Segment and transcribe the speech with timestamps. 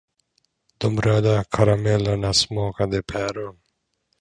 [0.79, 3.59] De röda karamellerna smakade päron.